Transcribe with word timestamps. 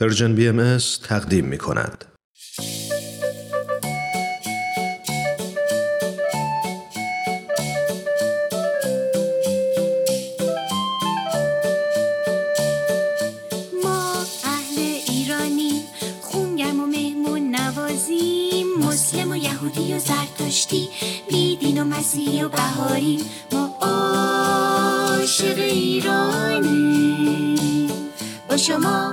پرژن 0.00 0.34
بی 0.34 0.48
ام 0.48 0.78
تقدیم 1.08 1.44
می. 1.44 1.58
ما 13.84 14.26
اهل 14.44 14.78
ایرانی 15.08 15.82
خونگرم 16.20 16.80
و 16.80 16.86
مهمون 16.86 17.56
نوازیم. 17.56 18.66
مسلم 18.78 19.30
و 19.30 19.36
یهودی 19.36 19.94
و 19.94 19.98
زرتشتی 19.98 20.88
بیدین 21.30 21.82
و 21.82 21.84
مسیحی 21.84 22.42
و 22.42 22.48
بهاری. 22.48 23.24
ما 23.52 23.74
عاشق 23.80 25.58
ایرانی 25.58 26.78
با 28.48 28.56
شما 28.56 29.12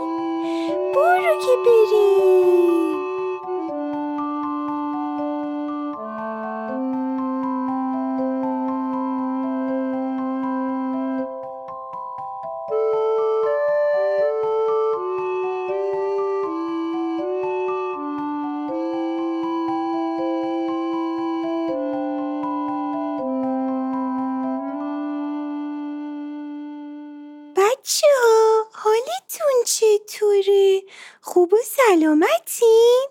Doğru 1.01 1.39
ki. 1.39 3.00
خوب 31.23 31.53
و 31.53 31.57
سلامتین؟ 31.65 33.05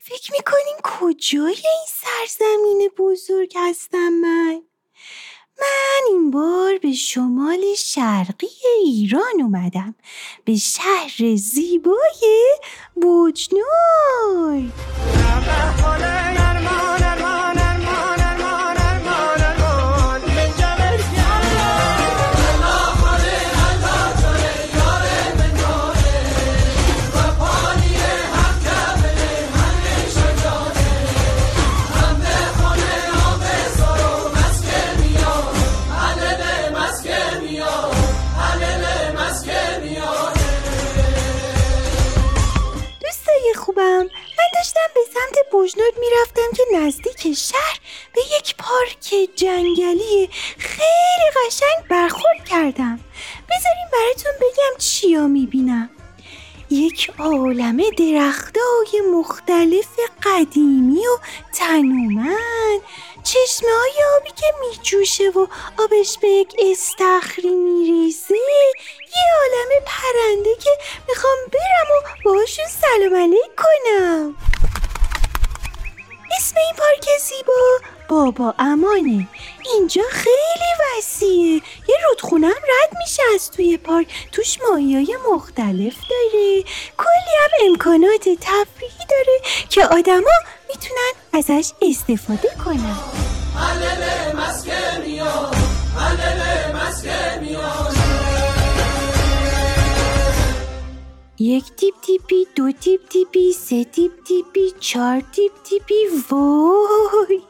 فکر 0.00 0.32
می‌کنین 0.32 0.76
کجای 0.84 1.54
این 1.54 1.86
سرزمین 1.88 2.90
بزرگ 2.98 3.52
هستم 3.56 4.08
من؟ 4.08 4.62
من 5.58 6.02
این 6.08 6.30
بار 6.30 6.78
به 6.78 6.92
شمال 6.92 7.74
شرقی 7.76 8.46
ایران 8.84 9.40
اومدم 9.42 9.94
به 10.44 10.56
شهر 10.56 11.36
زیبای 11.36 12.58
بوجنور 12.94 13.62
داشتم 44.62 44.80
به 44.94 45.00
سمت 45.14 45.50
بوجنورد 45.50 45.98
می‌رفتم 45.98 46.56
که 46.56 46.62
نزدیک 46.76 47.34
شهر 47.38 47.80
به 48.14 48.20
یک 48.38 48.56
پارک 48.56 49.30
جنگلی 49.36 50.30
خیلی 50.58 51.30
قشنگ 51.46 51.88
برخورد 51.90 52.44
کردم. 52.50 53.00
بذارین 53.50 53.86
براتون 53.92 54.32
بگم 54.40 54.78
چیا 54.78 55.26
می‌بینم. 55.26 55.90
یک 56.70 57.10
عالمه 57.18 57.90
درختای 57.90 59.00
مختلف 59.12 59.98
قدیمی 60.22 61.06
و 61.06 61.18
تنومند 61.54 62.80
چشمه 63.24 63.70
های 63.70 64.04
آبی 64.16 64.30
که 64.30 64.46
میجوشه 64.60 65.28
و 65.30 65.46
آبش 65.78 66.18
به 66.18 66.28
یک 66.28 66.54
استخری 66.58 67.50
میریزه. 67.50 68.34
یه 69.16 69.24
عالمه 69.40 69.80
پرنده 69.86 70.54
که 70.64 70.70
می‌خوام 71.08 71.36
برم 71.52 71.96
و 71.96 72.22
باشون 72.24 72.66
سلام 72.66 73.16
علیک 73.16 73.50
کنم. 73.56 74.36
زیبا. 77.36 77.88
بابا 78.08 78.54
امانه. 78.58 79.28
اینجا 79.74 80.02
خیلی 80.10 80.70
وسیعه. 80.98 81.54
یه 81.88 81.96
رودخونم 82.08 82.48
رد 82.48 82.98
میشه 83.00 83.22
از 83.34 83.50
توی 83.50 83.76
پارک. 83.76 84.06
توش 84.32 84.58
ماهی 84.68 84.94
های 84.94 85.16
مختلف 85.32 85.94
داره. 86.10 86.62
کلی 86.98 87.34
هم 87.42 87.68
امکانات 87.68 88.28
تفریحی 88.40 89.06
داره 89.10 89.40
که 89.68 89.84
آدما 89.86 90.36
می‌تونن 90.68 91.12
ازش 91.32 91.72
استفاده 91.82 92.48
کنن. 92.64 92.96
یک 101.42 101.64
تیپ 101.76 101.94
تیپی 102.02 102.46
دو 102.56 102.72
تیپ 102.72 103.08
تیپی 103.08 103.52
سه 103.52 103.84
تیپ 103.84 104.12
تیپی 104.24 104.72
چهار 104.80 105.20
تیپ 105.32 105.52
تیپی 105.64 106.06
وای! 106.30 107.40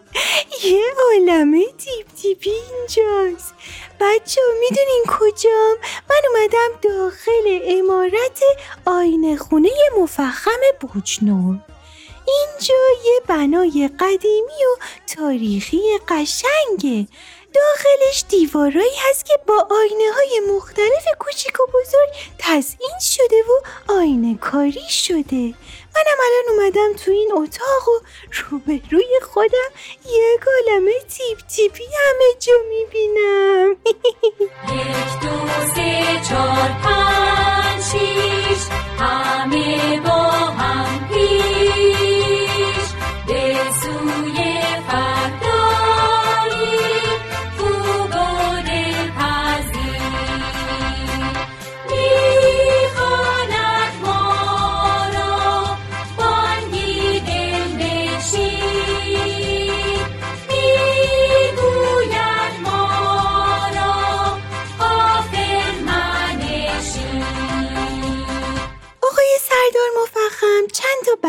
یه 0.65 0.85
عالمه 1.05 1.65
تیپ 1.79 2.07
تیپی 2.23 2.51
اینجاست. 2.51 3.55
بچه 4.01 4.41
می‌دونین 4.61 5.05
کجام؟ 5.09 5.77
من 6.11 6.23
اومدم 6.29 6.71
داخل 6.83 7.61
عمارت 7.65 8.41
آینه 8.87 9.37
خونه 9.37 9.71
مفخم 9.99 10.61
بجنورد 10.81 11.57
اینجا 12.29 12.83
یه 13.05 13.21
بنای 13.29 13.91
قدیمی 14.01 14.61
و 14.73 14.85
تاریخی 15.17 15.81
قشنگه. 16.09 17.07
داخلش 17.55 18.25
دیوارایی 18.29 18.97
هست 19.11 19.27
که 19.27 19.35
با 19.47 19.67
آینه 19.71 20.13
های 20.15 20.41
مختلف 20.57 21.05
کوچیک 21.19 21.61
و 21.61 21.67
بزرگ 21.67 22.09
تزئین 22.39 22.99
شده 23.01 23.37
و 23.49 23.93
آینه 23.93 24.39
کاری 24.39 24.89
شده. 24.91 25.55
منم 25.95 26.19
الان 26.27 26.59
اومدم 26.59 26.97
تو 27.05 27.11
این 27.11 27.33
اتاق 27.33 27.89
و 27.89 28.01
روبروی 28.33 29.21
خودم 29.23 29.71
یک 30.05 30.43
عالمه 30.47 30.93
تیپ 31.09 31.39
تیپی 31.49 31.85
همه 31.85 32.39
جا 32.39 32.53
می‌بینم. 32.69 33.71
یک 34.77 35.21
دو 35.23 35.49
سه 35.75 36.29
چهار. 36.29 36.82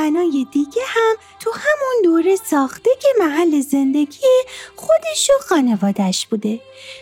زنای 0.04 0.48
دیگه 0.52 0.82
هم 0.88 1.16
تو 1.40 1.52
همون 1.52 2.02
دوره 2.04 2.36
ساخته 2.36 2.90
که 3.02 3.08
محل 3.20 3.60
زندگی 3.60 4.28
خودش 4.76 5.30
و 5.30 5.44
خانوادش 5.44 6.28
بوده. 6.28 6.60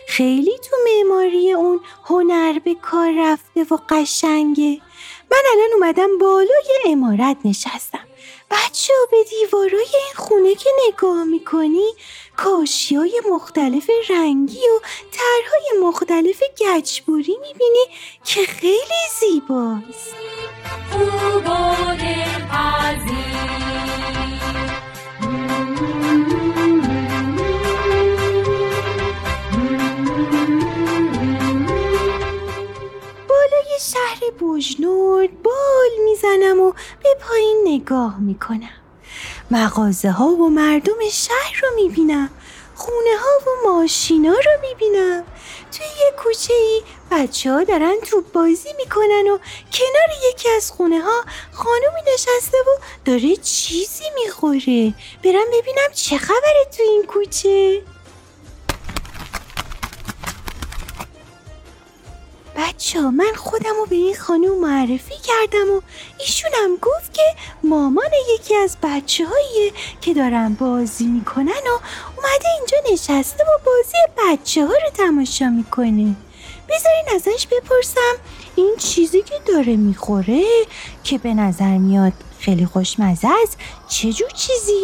خیلی 0.08 0.58
تو 0.58 0.76
معماری 0.84 1.52
اون 1.52 1.80
هنر 2.04 2.58
به 2.58 2.74
کار 2.74 3.12
رفته 3.18 3.64
و 3.70 3.78
قشنگه. 3.88 4.80
من 5.30 5.42
الان 5.52 5.70
اومدم 5.74 6.18
بالای 6.18 6.78
امارت 6.86 7.36
نشستم. 7.44 8.06
بچه 8.52 8.92
به 9.10 9.16
دیوارای 9.24 9.80
این 9.80 10.14
خونه 10.16 10.54
که 10.54 10.70
نگاه 10.88 11.24
می‌کنی 11.24 11.94
کاشی 12.36 12.94
های 12.94 13.22
مختلف 13.30 13.90
رنگی 14.10 14.58
و 14.58 14.80
طرحهای 15.10 15.82
مختلف 15.82 16.42
گچبوری 16.58 17.36
می‌بینی 17.40 17.86
که 18.24 18.40
خیلی 18.40 19.02
زیباست. 19.20 20.14
بالای 33.28 33.78
شهر 33.80 34.30
بوجنورد 34.38 35.42
بال 35.82 36.04
می‌زنم 36.04 36.60
و 36.60 36.72
به 37.02 37.08
پایین 37.20 37.62
نگاه 37.64 38.20
می‌کنم. 38.20 38.70
مغازه 39.50 40.10
ها 40.10 40.26
و 40.26 40.48
مردم 40.48 41.08
شهر 41.12 41.60
رو 41.62 41.68
می‌بینم. 41.76 42.30
خونه 42.74 43.16
ها 43.18 43.50
و 43.50 43.68
ماشینا 43.68 44.32
رو 44.32 44.68
می‌بینم. 44.68 45.24
توی 45.72 45.86
یه 45.86 46.12
کوچه 46.18 46.54
ای 46.54 46.82
بچه 47.10 47.52
ها 47.52 47.64
دارن 47.64 47.94
توپ 48.10 48.32
بازی 48.32 48.68
می‌کنن 48.76 49.30
و 49.30 49.38
کنار 49.72 50.10
یکی 50.30 50.48
از 50.48 50.70
خونه 50.70 51.00
ها 51.00 51.24
خانومی 51.52 52.00
نشسته 52.14 52.58
و 52.58 52.80
داره 53.04 53.36
چیزی 53.36 54.04
می‌خوره. 54.14 54.94
برم 55.24 55.46
ببینم 55.52 55.92
چه 55.94 56.18
خبره 56.18 56.66
تو 56.76 56.82
این 56.82 57.02
کوچه. 57.06 57.82
بچه 62.56 63.00
من 63.00 63.32
خودم 63.36 63.76
رو 63.78 63.86
به 63.86 63.96
این 63.96 64.16
خانم 64.16 64.60
معرفی 64.60 65.14
کردم 65.22 65.70
و 65.76 65.80
ایشونم 66.18 66.76
گفت 66.82 67.14
که 67.14 67.22
مامان 67.64 68.10
یکی 68.34 68.56
از 68.56 68.76
بچه 68.82 69.26
هاییه 69.26 69.72
که 70.00 70.14
دارن 70.14 70.54
بازی 70.54 71.06
می‌کنن 71.06 71.46
و 71.46 71.78
اومده 72.16 72.48
اینجا 72.58 72.92
نشسته 72.92 73.44
و 73.44 73.58
بازی 73.66 73.96
بچه 74.18 74.66
ها 74.66 74.72
رو 74.72 74.90
تماشا 75.06 75.48
می‌کنه 75.48 76.14
بذارین 76.68 77.04
ازش 77.14 77.46
بپرسم 77.46 78.14
این 78.56 78.74
چیزی 78.78 79.22
که 79.22 79.34
داره 79.46 79.76
می‌خوره 79.76 80.42
که 81.04 81.18
به 81.18 81.34
نظر 81.34 81.78
میاد 81.78 82.12
خیلی 82.40 82.66
خوشمزه 82.66 83.28
است 83.42 83.58
چه 83.88 84.12
جور 84.12 84.30
چیزی؟ 84.30 84.82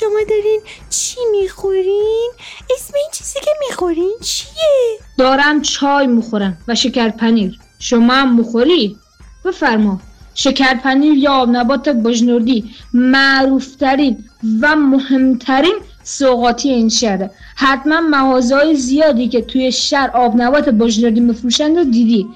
شما 0.00 0.18
دارین 0.28 0.60
چی 0.90 1.16
می‌خورین؟ 1.30 2.30
اسم 2.76 2.94
این 2.94 3.08
چیزی 3.12 3.40
که 3.40 3.50
می‌خورین 3.68 4.14
چیه؟ 4.20 4.98
دارم 5.18 5.62
چای 5.62 6.06
می‌خورم 6.06 6.58
و 6.68 6.74
شکر 6.74 7.08
پنیر 7.08 7.58
شما 7.78 8.14
هم 8.14 8.36
می‌خوری؟ 8.36 8.96
بفرما 9.44 10.00
شکر 10.34 10.74
پنیر 10.74 11.18
یا 11.18 11.32
آب 11.32 11.48
نبات 11.50 11.88
بجنوردی 11.88 12.74
معروفترین 12.92 14.24
و 14.60 14.76
مهمترین 14.76 15.78
سوقاتی 16.02 16.68
این 16.68 16.88
شهره 16.88 17.30
حتما 17.56 18.00
مغازه‌های 18.00 18.74
زیادی 18.74 19.28
که 19.28 19.42
توی 19.42 19.72
شهر 19.72 20.10
آب 20.10 20.32
نبات 20.36 20.68
بجنوردی 20.68 21.20
میفروشند 21.20 21.76
رو 21.76 21.84
دیدی 21.84 22.28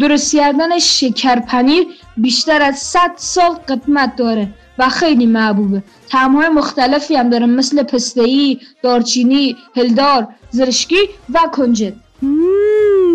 درست 0.00 0.36
کردن 0.36 0.78
شکر 0.78 1.40
پنیر 1.40 1.86
بیشتر 2.16 2.62
از 2.62 2.78
100 2.78 3.12
سال 3.16 3.50
قدمت 3.68 4.16
داره 4.16 4.48
و 4.78 4.88
خیلی 4.88 5.26
محبوبه 5.26 5.82
طعم‌های 6.10 6.48
مختلفی 6.48 7.16
هم 7.16 7.30
داره 7.30 7.46
مثل 7.46 7.82
پسته‌ای، 7.82 8.60
دارچینی، 8.82 9.56
هلدار، 9.76 10.28
زرشکی 10.50 11.08
و 11.34 11.38
کنجد. 11.52 11.94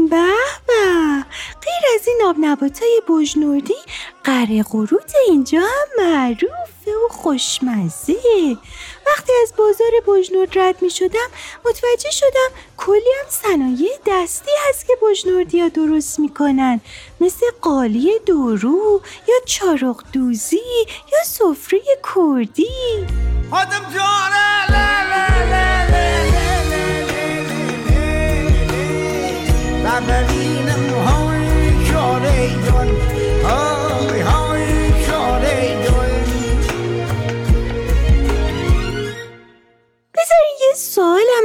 به 0.10 0.26
به. 0.68 1.26
غیر 1.64 1.84
از 1.96 2.08
این 2.08 2.22
آب 2.26 2.36
نباتای 2.40 3.02
بجنوردی 3.10 3.74
قره 4.24 4.64
قروت 4.64 5.14
اینجا 5.30 5.60
هم 5.60 6.06
معروفه 6.06 6.92
و 7.06 7.08
خوشمزه. 7.10 8.16
وقتی 9.18 9.32
از 9.44 9.54
بازار 9.58 9.92
بجنورد 10.08 10.60
رد 10.60 10.82
می 10.82 10.90
شدم 10.90 11.28
متوجه 11.66 12.12
شدم 12.12 12.50
کلی 12.78 13.14
هم 13.22 13.30
صنایع 13.30 13.98
دستی 14.06 14.52
هست 14.70 14.88
که 14.88 14.94
بجنوردی 15.02 15.60
ها 15.60 15.70
درست 15.70 16.20
می‌کنن 16.20 16.82
مثل 17.22 17.46
قالی 17.62 18.20
دورو 18.26 19.02
یا 19.28 19.36
چارق 19.46 20.04
دوزی 20.14 20.62
یا 21.12 21.24
سفره 21.26 21.80
کردی 22.16 22.68
خودم 23.50 23.94
جانه 23.94 24.72
لا 24.72 24.84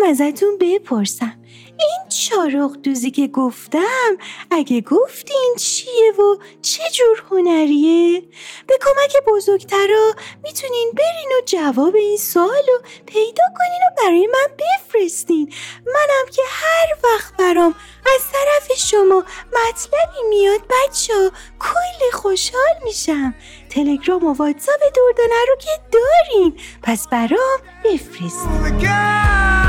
ازتون 0.08 0.58
بپرسم. 0.60 1.34
این 1.80 2.08
چارق 2.08 2.72
دوزی 2.82 3.10
که 3.10 3.26
گفتم 3.26 4.16
اگه 4.50 4.80
گفتین 4.80 5.54
چیه 5.58 6.12
و 6.12 6.36
چه 6.62 6.82
جور 6.92 7.24
هنریه؟ 7.30 8.20
به 8.66 8.78
کمک 8.80 9.24
بزرگترا 9.26 10.14
می‌تونین 10.42 10.92
برین 10.96 11.28
و 11.38 11.44
جواب 11.46 11.94
این 11.94 12.16
سوال 12.16 12.62
رو 12.68 12.80
پیدا 13.06 13.44
کنین 13.58 13.80
و 13.88 14.02
برای 14.02 14.26
من 14.26 14.56
بفرستین. 14.58 15.52
منم 15.86 16.32
که 16.32 16.42
هر 16.48 16.86
وقت 17.04 17.36
برام 17.36 17.74
از 18.16 18.22
طرف 18.32 18.78
شما 18.78 19.24
مطلبی 19.46 20.28
میاد 20.28 20.60
بچه 20.60 21.30
کلی 21.58 22.10
خوشحال 22.12 22.74
میشم. 22.84 23.34
تلگرام 23.70 24.24
و 24.24 24.32
واتساپ 24.32 24.80
دردانه 24.80 25.40
رو 25.48 25.56
که 25.60 25.70
دارین. 25.92 26.60
پس 26.82 27.08
برام 27.08 27.60
بفرستین. 27.84 29.67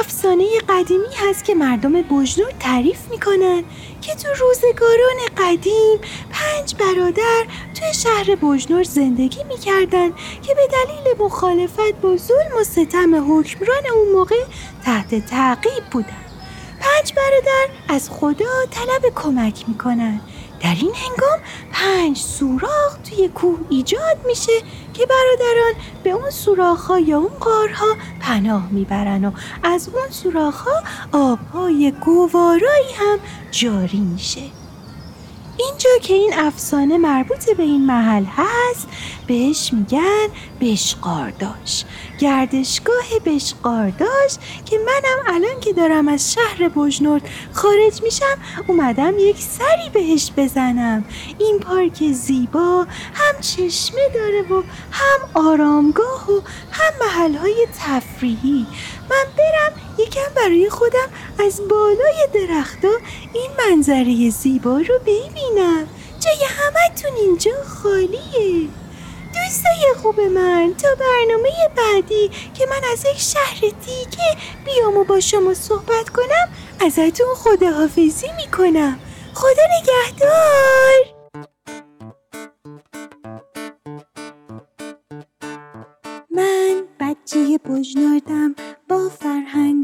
افسانه 0.00 0.44
قدیمی 0.68 1.14
هست 1.16 1.44
که 1.44 1.54
مردم 1.54 1.92
بجنور 1.92 2.50
تعریف 2.60 2.98
می‌کنن 3.10 3.64
که 4.00 4.14
تو 4.14 4.28
روزگاران 4.28 5.18
قدیم 5.38 5.98
پنج 6.30 6.74
برادر 6.74 7.44
توی 7.74 7.94
شهر 7.94 8.36
بجنور 8.42 8.82
زندگی 8.82 9.44
می‌کردن 9.44 10.08
که 10.42 10.54
به 10.54 10.68
دلیل 10.72 11.24
مخالفت 11.26 12.00
با 12.02 12.16
ظلم 12.16 12.56
و 12.60 12.64
ستم 12.64 13.14
حکمران 13.14 13.82
اون 13.94 14.12
موقع 14.12 14.44
تحت 14.84 15.26
تعقیب 15.26 15.84
بودن. 15.90 16.29
پنج 17.00 17.14
برادر 17.14 17.66
از 17.88 18.10
خدا 18.10 18.66
طلب 18.70 19.14
کمک 19.14 19.64
می‌کنن. 19.68 20.20
در 20.60 20.74
این 20.80 20.92
هنگام 20.94 21.38
پنج 21.72 22.16
سوراخ 22.16 22.98
توی 23.04 23.28
کوه 23.28 23.58
ایجاد 23.68 24.26
میشه 24.26 24.52
که 24.94 25.06
برادران 25.06 25.72
به 26.04 26.10
اون 26.10 26.30
سوراخ 26.30 26.90
یا 27.06 27.18
اون 27.18 27.38
غارها 27.40 27.96
پناه 28.20 28.68
می‌برن 28.70 29.24
و 29.24 29.32
از 29.62 29.88
اون 29.88 30.10
سوراخ 30.10 30.68
آبهای 31.12 31.92
گوارایی 32.04 32.92
هم 32.96 33.18
جاری 33.50 34.00
میشه. 34.00 34.42
اینجا 35.64 35.90
که 36.02 36.14
این 36.14 36.34
افسانه 36.34 36.98
مربوط 36.98 37.50
به 37.50 37.62
این 37.62 37.86
محل 37.86 38.24
هست 38.24 38.88
بهش 39.26 39.72
میگن 39.72 40.28
بشقارداش. 40.60 41.84
گردشگاه 42.18 43.04
بشقارداش 43.24 44.36
که 44.64 44.78
منم 44.78 45.36
الان 45.36 45.60
که 45.60 45.72
دارم 45.72 46.08
از 46.08 46.32
شهر 46.32 46.68
بجنورد 46.68 47.28
خارج 47.52 48.02
میشم 48.02 48.38
اومدم 48.66 49.14
یک 49.18 49.36
سری 49.36 49.88
بهش 49.92 50.32
بزنم. 50.36 51.04
این 51.38 51.58
پارک 51.58 52.12
زیبا 52.12 52.86
هم 53.14 53.40
چشمه 53.40 54.08
داره 54.14 54.42
و 54.42 54.62
هم 54.90 55.46
آرامگاه 55.46 56.30
و 56.30 56.40
هم 56.70 56.92
محلهای 57.00 57.66
تفریحی. 57.78 58.66
من 59.10 59.24
برم 59.38 59.89
یکم 60.02 60.34
برای 60.36 60.70
خودم 60.70 61.08
از 61.46 61.60
بالای 61.68 62.28
درختا 62.34 62.88
این 63.34 63.50
منظره 63.58 64.30
زیبا 64.30 64.76
رو 64.76 64.98
ببینم. 64.98 65.88
جای 66.20 66.44
همتون 66.48 67.16
اینجا 67.16 67.52
خالیه. 67.64 68.68
دوستای 69.34 69.94
خوب 70.02 70.20
من 70.20 70.74
تا 70.82 70.88
برنامه 70.94 71.50
بعدی 71.76 72.30
که 72.54 72.66
من 72.66 72.80
از 72.92 73.04
یک 73.04 73.18
شهر 73.18 73.60
دیگه 73.60 74.36
بیام 74.64 74.96
و 74.96 75.04
با 75.04 75.20
شما 75.20 75.54
صحبت 75.54 76.08
کنم 76.08 76.48
ازتون 76.86 77.34
خداحافظی 77.34 78.26
می‌کنم. 78.36 78.98
خدا 79.34 79.62
نگهدار. 79.80 81.20
من 86.30 86.82
بچه 87.00 87.58
بجناردم 87.58 88.54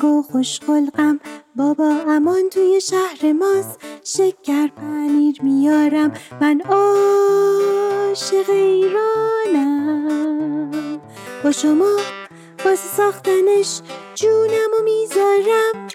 و 0.06 0.22
خوشخلقم 0.22 1.20
بابا 1.56 1.88
امان 2.08 2.48
توی 2.50 2.80
شهر 2.80 3.32
ماست. 3.32 3.80
شکر 4.04 4.66
پنیر 4.66 5.42
میارم. 5.42 6.12
من 6.40 6.60
عاشق 6.60 8.50
ایرانم. 8.50 9.90
با 11.44 11.52
شما 11.52 11.96
واسه 12.64 12.88
ساختنش 12.96 13.80
جونم 14.14 14.70
و 14.80 14.82
می‌ذارم. 14.84 15.88